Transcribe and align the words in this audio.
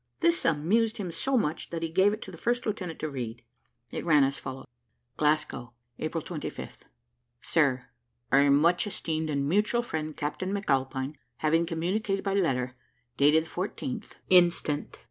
This 0.19 0.43
amused 0.45 0.97
him 0.97 1.11
so 1.11 1.37
much 1.37 1.69
that 1.69 1.83
he 1.83 1.89
gave 1.89 2.11
it 2.11 2.23
to 2.23 2.31
the 2.31 2.37
first 2.37 2.65
lieutenant 2.65 2.97
to 3.01 3.09
read: 3.11 3.43
it 3.91 4.03
ran 4.03 4.23
as 4.23 4.39
follows: 4.39 4.65
"GLASGOW, 5.17 5.73
April 5.99 6.23
25th, 6.23 6.57
1. 6.57 6.69
"Sir, 7.43 7.85
Our 8.31 8.49
much 8.49 8.87
esteemed 8.87 9.29
and 9.29 9.47
mutual 9.47 9.83
friend, 9.83 10.17
Captain 10.17 10.51
McAlpine, 10.51 11.17
having 11.37 11.67
communicated 11.67 12.23
by 12.23 12.33
letter, 12.33 12.75
dated 13.17 13.43
the 13.43 13.49
14th 13.49 14.13
inst. 14.31 14.67